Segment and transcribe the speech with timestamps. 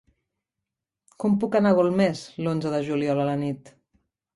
[1.25, 3.77] Com puc anar a Golmés l'onze de juliol a la nit?